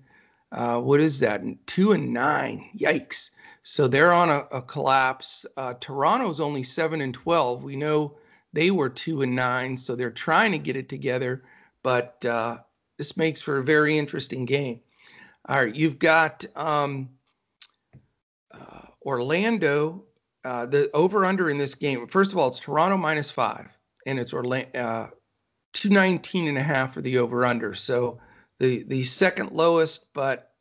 [0.53, 1.42] uh, what is that?
[1.66, 2.71] Two and nine.
[2.77, 3.31] Yikes!
[3.62, 5.47] So they're on a, a collapse.
[5.57, 7.64] Uh, Toronto's only seven and twelve.
[7.64, 8.16] We know
[8.53, 11.45] they were two and nine, so they're trying to get it together.
[11.83, 12.59] But uh,
[12.99, 14.81] this makes for a very interesting game.
[15.49, 16.45] All right, you've got.
[16.55, 17.09] Um,
[19.05, 20.05] Orlando,
[20.44, 23.68] uh, the over under in this game, first of all, it's Toronto minus five,
[24.07, 25.11] and it's Orlando, uh,
[25.72, 27.74] 219 and a half for the over under.
[27.74, 28.18] So
[28.59, 30.52] the, the second lowest, but,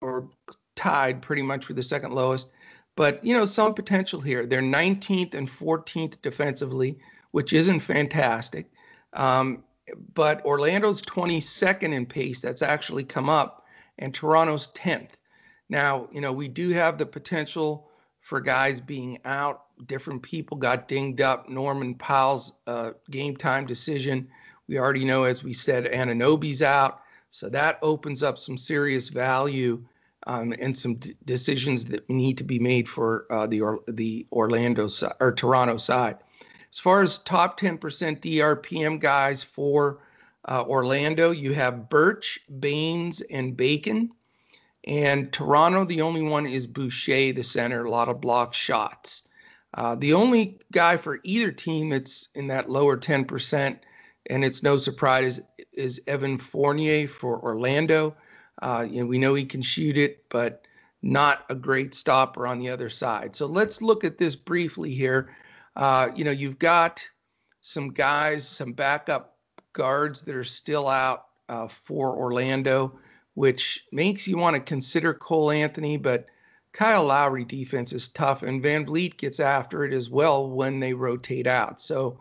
[0.00, 0.28] or
[0.76, 2.50] tied pretty much for the second lowest.
[2.96, 4.44] But, you know, some potential here.
[4.44, 6.98] They're 19th and 14th defensively,
[7.30, 8.70] which isn't fantastic.
[9.12, 9.62] Um,
[10.14, 12.40] but Orlando's 22nd in pace.
[12.40, 13.64] That's actually come up,
[13.98, 15.10] and Toronto's 10th.
[15.68, 17.87] Now, you know, we do have the potential
[18.28, 19.64] for guys being out.
[19.86, 21.48] Different people got dinged up.
[21.48, 24.28] Norman Powell's uh, game time decision.
[24.66, 27.00] We already know, as we said, Anunoby's out.
[27.30, 29.82] So that opens up some serious value
[30.26, 34.26] um, and some d- decisions that need to be made for uh, the or- the
[34.30, 36.18] Orlando si- or Toronto side.
[36.70, 37.78] As far as top 10%
[38.20, 40.00] DRPM guys for
[40.46, 44.10] uh, Orlando, you have Birch, Baynes, and Bacon.
[44.84, 49.28] And Toronto, the only one is Boucher, the center, a lot of block shots.
[49.74, 53.78] Uh, the only guy for either team that's in that lower 10%,
[54.30, 55.40] and it's no surprise,
[55.72, 58.16] is, Evan Fournier for Orlando.
[58.62, 60.66] Uh, you know, we know he can shoot it, but
[61.02, 63.36] not a great stopper on the other side.
[63.36, 65.36] So let's look at this briefly here.
[65.76, 67.04] Uh, you know, you've got
[67.60, 69.36] some guys, some backup
[69.74, 72.98] guards that are still out uh, for Orlando
[73.38, 76.26] which makes you want to consider Cole Anthony, but
[76.72, 81.46] Kyle Lowry defense is tough, and VanVleet gets after it as well when they rotate
[81.46, 81.80] out.
[81.80, 82.18] So,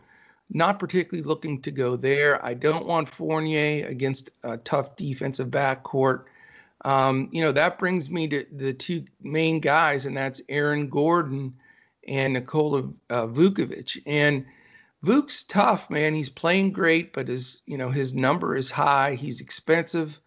[0.51, 2.45] not particularly looking to go there.
[2.45, 6.25] I don't want Fournier against a tough defensive backcourt.
[6.85, 11.51] Um, you know, that brings me to the two main guys, and that's Aaron Gordon
[12.07, 13.99] and Nikola uh, Vucevic.
[14.05, 14.45] And
[15.03, 16.13] Vuk's tough, man.
[16.13, 19.15] He's playing great, but his, you know, his number is high.
[19.15, 20.21] He's expensive.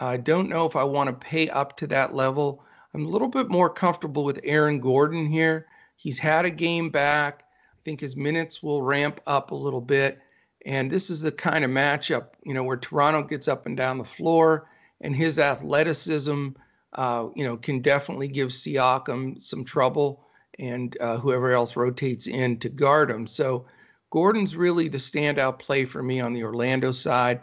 [0.00, 2.64] I don't know if I want to pay up to that level.
[2.94, 5.66] I'm a little bit more comfortable with Aaron Gordon here.
[5.96, 7.44] He's had a game back.
[7.74, 10.18] I think his minutes will ramp up a little bit.
[10.66, 13.98] And this is the kind of matchup, you know, where Toronto gets up and down
[13.98, 14.68] the floor
[15.02, 16.48] and his athleticism,
[16.94, 20.26] uh, you know, can definitely give Siakam some trouble
[20.58, 23.26] and uh, whoever else rotates in to guard him.
[23.26, 23.66] So
[24.10, 27.40] Gordon's really the standout play for me on the Orlando side.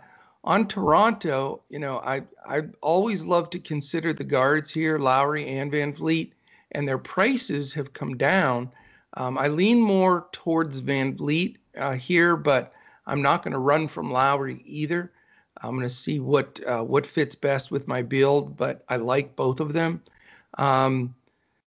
[0.48, 5.70] On Toronto, you know, I I always love to consider the guards here, Lowry and
[5.70, 6.32] VanVleet,
[6.72, 8.72] and their prices have come down.
[9.18, 12.72] Um, I lean more towards VanVleet uh, here, but
[13.08, 15.12] I'm not going to run from Lowry either.
[15.62, 19.36] I'm going to see what uh, what fits best with my build, but I like
[19.36, 20.02] both of them.
[20.58, 21.14] Um,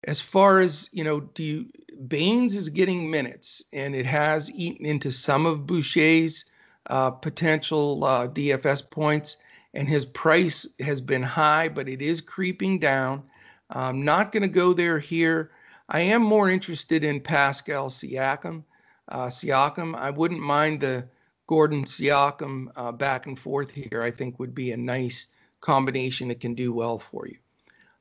[0.03, 1.65] as far as you know, do you,
[2.07, 6.45] Baynes is getting minutes, and it has eaten into some of Boucher's
[6.89, 9.37] uh, potential uh, DFS points,
[9.73, 13.23] and his price has been high, but it is creeping down.
[13.69, 15.51] I'm not going to go there here.
[15.89, 18.63] I am more interested in Pascal Siakam.
[19.09, 21.07] Uh, Siakam, I wouldn't mind the
[21.47, 24.01] Gordon Siakam uh, back and forth here.
[24.01, 25.27] I think would be a nice
[25.61, 27.37] combination that can do well for you.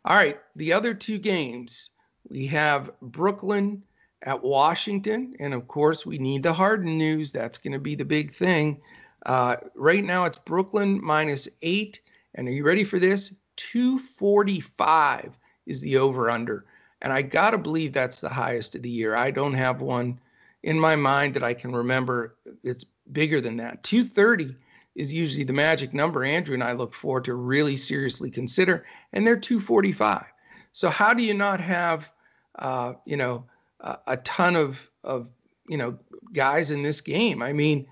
[0.04, 1.90] All right, the other two games
[2.28, 3.82] we have Brooklyn
[4.22, 7.32] at Washington, and of course we need the Harden news.
[7.32, 8.80] That's going to be the big thing.
[9.24, 12.00] Uh, right now it's Brooklyn minus eight,
[12.34, 13.34] and are you ready for this?
[13.56, 16.64] 245 is the over under.
[17.02, 19.16] And I got to believe that's the highest of the year.
[19.16, 20.18] I don't have one
[20.62, 23.82] in my mind that I can remember it's bigger than that.
[23.82, 24.56] 230
[24.94, 29.26] is usually the magic number Andrew and I look for to really seriously consider, and
[29.26, 30.24] they're 245.
[30.72, 32.10] So how do you not have,
[32.58, 33.44] uh, you know,
[33.80, 35.28] a, a ton of of
[35.68, 35.98] you know
[36.32, 37.42] guys in this game?
[37.42, 37.86] I mean,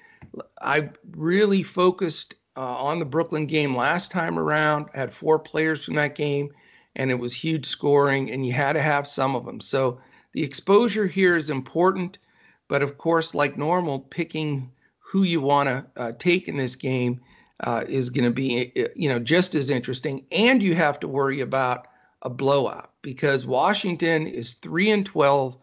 [0.61, 4.87] I really focused uh, on the Brooklyn game last time around.
[4.95, 6.51] Had four players from that game
[6.97, 9.61] and it was huge scoring, and you had to have some of them.
[9.61, 9.99] So
[10.33, 12.19] the exposure here is important,
[12.69, 17.21] but of course, like normal, picking who you want to uh, take in this game
[17.61, 20.25] uh, is going to be, uh, you know, just as interesting.
[20.33, 21.87] And you have to worry about
[22.23, 25.57] a blowout because Washington is three and twelve.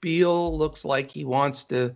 [0.00, 1.94] Beal looks like he wants to,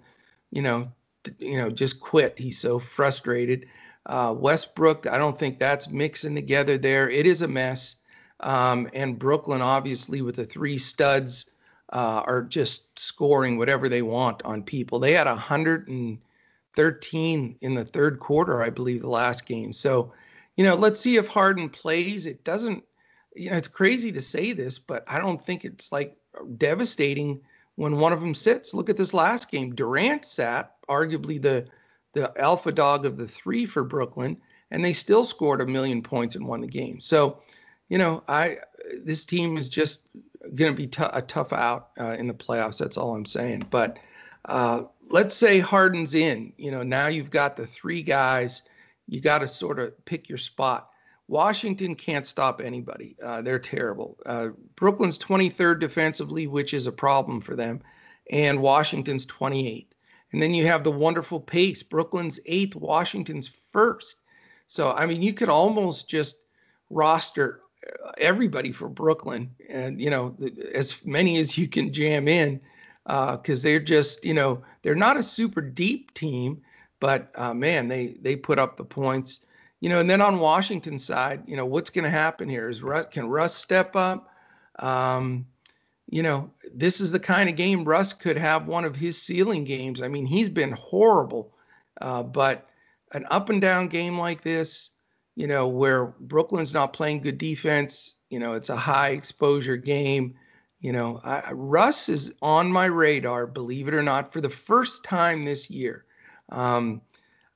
[0.51, 0.91] you know,
[1.39, 2.39] you know, just quit.
[2.39, 3.67] He's so frustrated.
[4.07, 7.11] Uh, Westbrook, I don't think that's mixing together there.
[7.11, 7.97] It is a mess.
[8.41, 11.51] Um, and Brooklyn, obviously, with the three studs,
[11.93, 14.99] uh, are just scoring whatever they want on people.
[14.99, 19.73] They had 113 in the third quarter, I believe, the last game.
[19.73, 20.13] So,
[20.57, 22.27] you know, let's see if Harden plays.
[22.27, 22.85] It doesn't,
[23.35, 26.17] you know, it's crazy to say this, but I don't think it's like
[26.57, 27.41] devastating
[27.81, 28.75] when one of them sits.
[28.75, 29.75] Look at this last game.
[29.75, 31.66] Durant sat, arguably the
[32.12, 34.37] the alpha dog of the three for Brooklyn,
[34.71, 37.01] and they still scored a million points and won the game.
[37.01, 37.40] So
[37.88, 38.59] you know, I
[39.03, 40.09] this team is just
[40.55, 42.77] going to be t- a tough out uh, in the playoffs.
[42.77, 43.66] That's all I'm saying.
[43.71, 43.97] But
[44.45, 46.53] uh, let's say Harden's in.
[46.59, 48.61] You know, now you've got the three guys.
[49.09, 50.89] You got to sort of pick your spot.
[51.31, 53.14] Washington can't stop anybody.
[53.23, 54.19] Uh, they're terrible.
[54.27, 57.81] Uh, Brooklyn's 23rd defensively, which is a problem for them,
[58.33, 59.87] and Washington's 28th.
[60.33, 61.85] And then you have the wonderful pace.
[61.85, 64.16] Brooklyn's eighth, Washington's first.
[64.66, 66.38] So I mean, you could almost just
[66.90, 67.61] roster
[68.19, 70.37] everybody for Brooklyn, and you know
[70.75, 72.61] as many as you can jam in,
[73.05, 76.61] because uh, they're just you know they're not a super deep team,
[76.99, 79.45] but uh, man, they they put up the points.
[79.81, 82.83] You know, and then on Washington side, you know what's going to happen here is
[82.83, 84.29] Russ, can Russ step up?
[84.79, 85.47] Um,
[86.11, 89.64] you know, this is the kind of game Russ could have one of his ceiling
[89.64, 90.03] games.
[90.03, 91.55] I mean, he's been horrible,
[92.01, 92.69] uh, but
[93.12, 94.90] an up and down game like this,
[95.37, 98.16] you know, where Brooklyn's not playing good defense.
[98.29, 100.35] You know, it's a high exposure game.
[100.81, 105.05] You know, I, Russ is on my radar, believe it or not, for the first
[105.05, 106.05] time this year.
[106.51, 107.03] Um,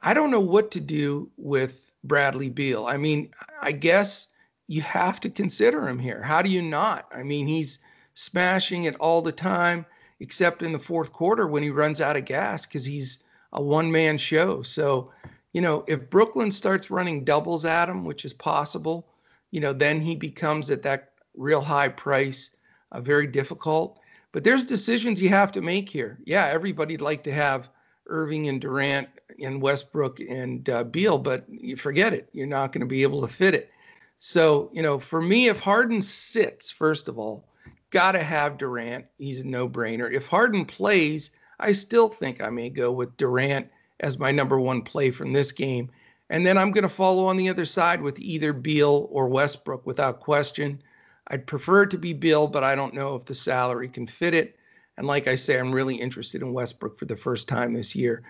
[0.03, 2.87] I don't know what to do with Bradley Beal.
[2.87, 4.29] I mean, I guess
[4.67, 6.23] you have to consider him here.
[6.23, 7.07] How do you not?
[7.13, 7.81] I mean, he's
[8.15, 9.85] smashing it all the time,
[10.21, 13.91] except in the fourth quarter when he runs out of gas because he's a one
[13.91, 14.63] man show.
[14.63, 15.13] So,
[15.53, 19.09] you know, if Brooklyn starts running doubles at him, which is possible,
[19.51, 22.57] you know, then he becomes at that real high price,
[22.93, 23.99] uh, very difficult.
[24.33, 26.19] But there's decisions you have to make here.
[26.25, 27.69] Yeah, everybody'd like to have
[28.07, 29.09] Irving and Durant
[29.43, 32.29] and Westbrook and uh, Beal, but you forget it.
[32.33, 33.71] You're not going to be able to fit it.
[34.19, 37.49] So, you know, for me, if Harden sits, first of all,
[37.91, 39.07] got to have Durant.
[39.19, 40.13] He's a no brainer.
[40.13, 41.31] If Harden plays,
[41.61, 43.69] I still think I may go with Durant
[44.01, 45.91] as my number one play from this game.
[46.31, 49.87] And then I'm going to follow on the other side with either Beal or Westbrook
[49.87, 50.83] without question.
[51.29, 54.35] I'd prefer it to be Beal, but I don't know if the salary can fit
[54.35, 54.59] it.
[54.97, 58.23] And like I say, I'm really interested in Westbrook for the first time this year.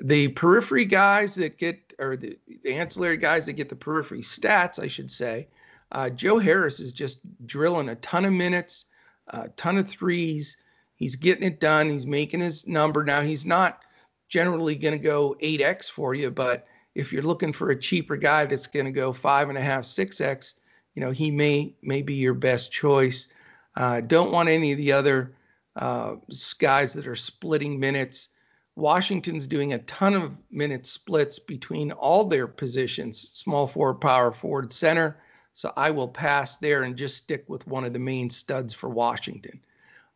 [0.00, 4.78] The periphery guys that get, or the, the ancillary guys that get the periphery stats,
[4.82, 5.48] I should say,
[5.92, 8.86] uh, Joe Harris is just drilling a ton of minutes,
[9.28, 10.56] a ton of threes.
[10.94, 11.90] He's getting it done.
[11.90, 13.04] He's making his number.
[13.04, 13.80] Now, he's not
[14.28, 18.44] generally going to go 8x for you, but if you're looking for a cheaper guy
[18.44, 20.56] that's going to go five and a half, six x,
[20.94, 23.32] you know he may may be your best choice.
[23.76, 25.34] Uh, don't want any of the other
[25.76, 26.16] uh,
[26.58, 28.30] guys that are splitting minutes.
[28.76, 34.72] Washington's doing a ton of minute splits between all their positions, small forward, power forward,
[34.72, 35.18] center.
[35.54, 38.88] So I will pass there and just stick with one of the main studs for
[38.88, 39.60] Washington.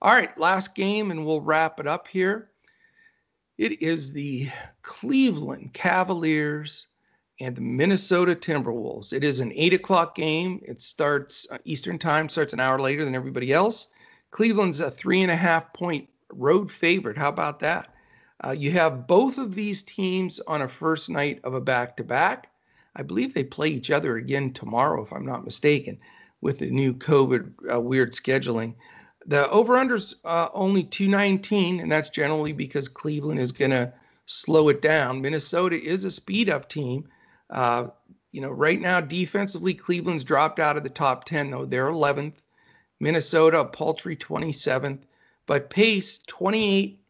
[0.00, 2.50] All right, last game, and we'll wrap it up here.
[3.58, 4.50] It is the
[4.82, 6.88] Cleveland Cavaliers
[7.40, 9.12] and the Minnesota Timberwolves.
[9.12, 10.60] It is an eight o'clock game.
[10.66, 13.88] It starts uh, Eastern time, starts an hour later than everybody else.
[14.36, 17.16] Cleveland's a three and a half point road favorite.
[17.16, 17.88] How about that?
[18.44, 22.04] Uh, you have both of these teams on a first night of a back to
[22.04, 22.50] back.
[22.94, 25.98] I believe they play each other again tomorrow, if I'm not mistaken,
[26.42, 28.74] with the new COVID uh, weird scheduling.
[29.24, 33.90] The over-under's uh, only 219, and that's generally because Cleveland is going to
[34.26, 35.22] slow it down.
[35.22, 37.08] Minnesota is a speed-up team.
[37.48, 37.86] Uh,
[38.32, 42.34] you know, right now defensively, Cleveland's dropped out of the top 10, though they're 11th.
[43.00, 45.02] Minnesota, paltry 27th,
[45.46, 47.00] but pace 28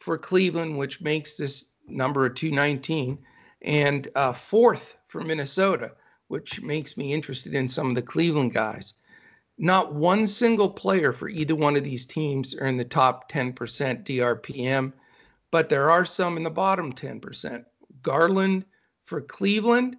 [0.00, 3.18] for Cleveland, which makes this number a 219,
[3.62, 5.92] and uh, fourth for Minnesota,
[6.28, 8.94] which makes me interested in some of the Cleveland guys.
[9.58, 13.54] Not one single player for either one of these teams are in the top 10%
[14.04, 14.92] DRPM,
[15.50, 17.64] but there are some in the bottom 10%.
[18.02, 18.64] Garland
[19.04, 19.96] for Cleveland,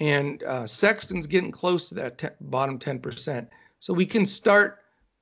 [0.00, 3.48] and uh, Sexton's getting close to that bottom 10%.
[3.80, 4.78] So we can start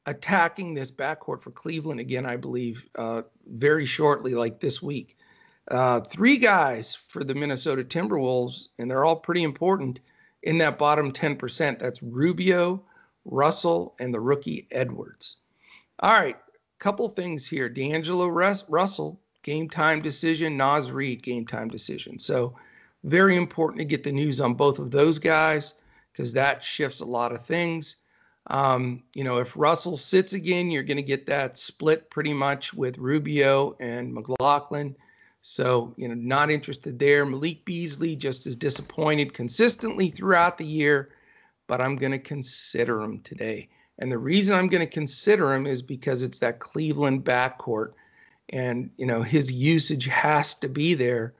[0.06, 5.16] attacking this backcourt for Cleveland again, I believe, uh, very shortly, like this week.
[5.68, 9.98] Uh, three guys for the Minnesota Timberwolves, and they're all pretty important
[10.44, 11.78] in that bottom 10%.
[11.78, 12.82] That's Rubio,
[13.24, 15.38] Russell, and the rookie Edwards.
[16.00, 16.36] All right,
[16.78, 17.68] couple things here.
[17.68, 20.56] D'Angelo Russell, game time decision.
[20.56, 22.18] Naz Reid, game time decision.
[22.18, 22.54] So
[23.02, 25.74] very important to get the news on both of those guys
[26.12, 27.96] because that shifts a lot of things.
[28.48, 32.72] Um, you know, if Russell sits again, you're going to get that split pretty much
[32.72, 34.94] with Rubio and McLaughlin.
[35.42, 37.26] So, you know, not interested there.
[37.26, 41.10] Malik Beasley just as disappointed consistently throughout the year
[41.66, 43.68] but I'm going to consider him today.
[43.98, 47.92] And the reason I'm going to consider him is because it's that Cleveland backcourt,
[48.50, 51.34] and you know his usage has to be there.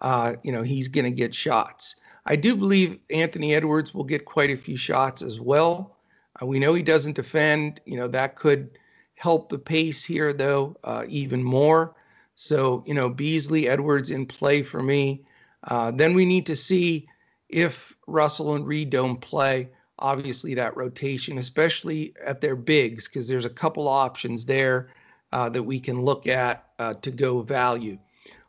[0.00, 1.96] Uh, you know he's going to get shots.
[2.26, 5.91] I do believe Anthony Edwards will get quite a few shots as well.
[6.42, 7.80] Uh, we know he doesn't defend.
[7.84, 8.78] You know that could
[9.14, 11.94] help the pace here though uh, even more.
[12.34, 15.24] So you know Beasley Edwards in play for me.
[15.68, 17.06] Uh, then we need to see
[17.48, 19.68] if Russell and Reid don't play,
[19.98, 24.88] obviously that rotation, especially at their bigs, because there's a couple options there
[25.32, 27.98] uh, that we can look at uh, to go value.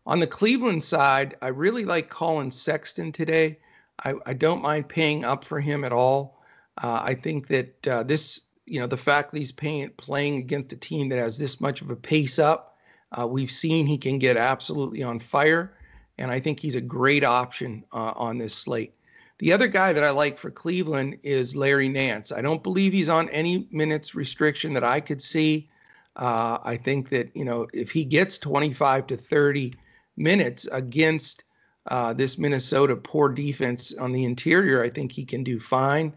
[0.06, 3.60] On the Cleveland side, I really like Collin Sexton today.
[4.04, 6.33] I, I don't mind paying up for him at all.
[6.82, 10.74] Uh, I think that uh, this, you know, the fact that he's paying, playing against
[10.74, 12.78] a team that has this much of a pace up,
[13.18, 15.74] uh, we've seen he can get absolutely on fire
[16.18, 18.94] and I think he's a great option uh, on this slate.
[19.40, 22.32] The other guy that I like for Cleveland is Larry Nance.
[22.32, 25.70] I don't believe he's on any minutes restriction that I could see.
[26.16, 29.74] Uh, I think that you know if he gets 25 to 30
[30.16, 31.44] minutes against
[31.88, 36.14] uh, this Minnesota poor defense on the interior, I think he can do fine.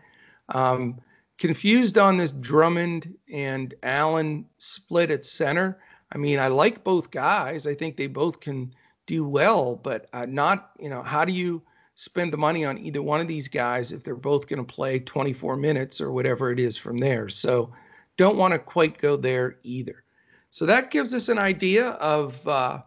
[0.48, 1.00] Um,
[1.38, 5.78] confused on this Drummond and Allen split at center.
[6.12, 7.66] I mean, I like both guys.
[7.66, 8.72] I think they both can
[9.06, 11.62] do well, but uh, not, you know, how do you
[11.94, 14.98] spend the money on either one of these guys if they're both going to play
[14.98, 17.28] 24 minutes or whatever it is from there?
[17.28, 17.72] So
[18.16, 20.04] don't want to quite go there either.
[20.50, 22.82] So that gives us an idea of, uh,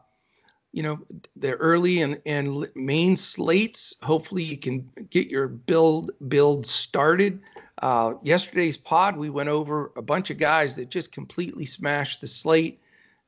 [0.72, 1.00] you know,
[1.36, 3.96] the early and, and main slates.
[4.02, 7.42] Hopefully you can get your build build started.
[7.82, 12.28] Uh, yesterday's pod, we went over a bunch of guys that just completely smashed the
[12.28, 12.80] slate.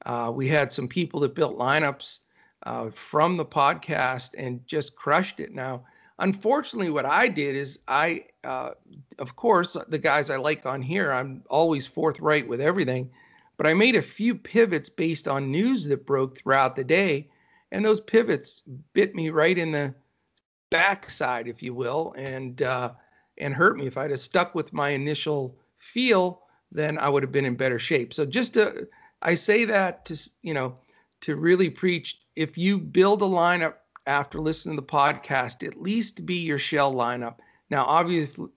[0.06, 2.20] Uh, we had some people that built lineups
[2.64, 5.54] uh, from the podcast and just crushed it.
[5.54, 5.84] Now,
[6.20, 8.72] unfortunately, what I did is I, uh,
[9.20, 13.10] of course, the guys I like on here, I'm always forthright with everything,
[13.58, 17.28] but I made a few pivots based on news that broke throughout the day,
[17.72, 18.64] and those pivots
[18.94, 19.94] bit me right in the
[20.70, 22.92] backside, if you will, and uh,
[23.38, 23.88] and hurt me.
[23.88, 27.80] If I'd have stuck with my initial feel, then I would have been in better
[27.80, 28.14] shape.
[28.14, 28.88] So just to,
[29.22, 30.76] I say that to, you know,
[31.22, 33.76] to really preach, if you build a lineup
[34.08, 37.36] after listening to the podcast, at least be your shell lineup.
[37.70, 38.48] Now, obviously,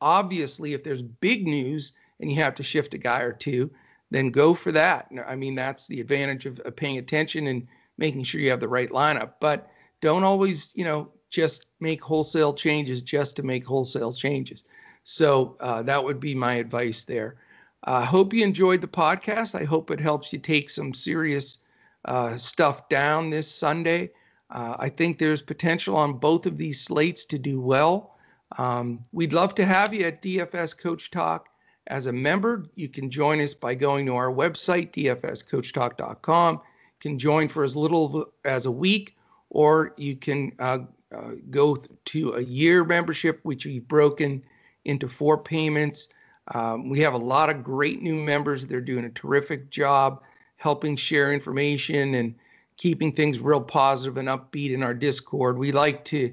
[0.00, 3.70] obviously, if there's big news and you have to shift a guy or two,
[4.10, 5.08] then go for that.
[5.26, 7.66] I mean, that's the advantage of, of paying attention and
[7.98, 9.34] making sure you have the right lineup.
[9.40, 9.70] But
[10.00, 14.64] don't always, you know, just make wholesale changes just to make wholesale changes.
[15.04, 17.36] So uh, that would be my advice there.
[17.84, 19.60] I uh, hope you enjoyed the podcast.
[19.60, 21.58] I hope it helps you take some serious
[22.04, 24.10] uh, stuff down this Sunday.
[24.50, 28.16] Uh, I think there's potential on both of these slates to do well.
[28.58, 31.48] Um, we'd love to have you at DFS Coach Talk
[31.86, 32.66] as a member.
[32.74, 36.60] You can join us by going to our website, dfscoachtalk.com.
[37.02, 39.16] Can join for as little as a week,
[39.50, 40.78] or you can uh,
[41.12, 44.40] uh, go to a year membership, which we've broken
[44.84, 46.08] into four payments.
[46.54, 48.66] Um, we have a lot of great new members.
[48.66, 50.22] They're doing a terrific job
[50.56, 52.36] helping share information and
[52.76, 55.58] keeping things real positive and upbeat in our Discord.
[55.58, 56.32] We like to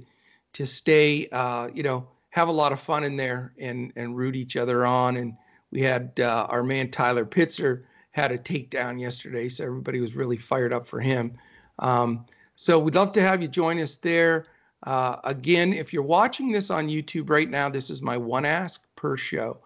[0.54, 4.36] to stay, uh, you know, have a lot of fun in there and and root
[4.36, 5.18] each other on.
[5.18, 5.34] And
[5.72, 10.38] we had uh, our man Tyler Pitzer had a takedown yesterday, so everybody was really
[10.38, 11.34] fired up for him.
[11.80, 14.48] Um, so we'd love to have you join us there.
[14.84, 18.84] Uh, again, if you're watching this on YouTube right now, this is my one ask
[18.96, 19.58] per show.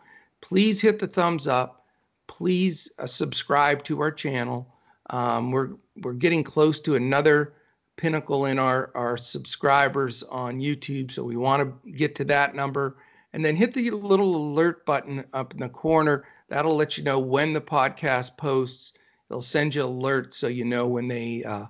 [0.42, 1.86] Please hit the thumbs up.
[2.28, 4.68] Please uh, subscribe to our channel.
[5.10, 5.72] Um, we're
[6.02, 7.54] we're getting close to another
[7.96, 12.98] pinnacle in our our subscribers on YouTube, so we want to get to that number.
[13.34, 16.26] And then hit the little alert button up in the corner.
[16.50, 18.94] That'll let you know when the podcast posts.
[19.30, 21.66] It'll send you alerts so you know when they uh,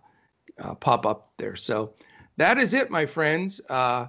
[0.60, 1.56] uh, pop up there.
[1.56, 1.94] So
[2.38, 3.62] that is it, my friends.
[3.70, 4.08] Uh,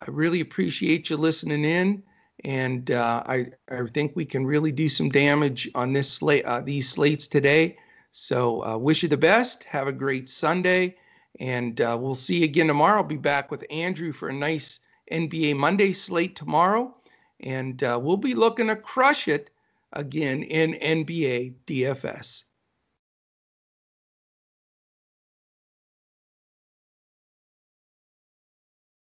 [0.00, 2.02] I really appreciate you listening in,
[2.44, 6.60] and uh, I I think we can really do some damage on this slate uh,
[6.60, 7.78] these slates today.
[8.12, 9.64] So uh, wish you the best.
[9.64, 10.96] Have a great Sunday,
[11.40, 12.98] and we'll see you again tomorrow.
[12.98, 16.94] I'll be back with Andrew for a nice NBA Monday slate tomorrow,
[17.40, 19.50] and we'll be looking to crush it
[19.94, 22.44] again in NBA DFS.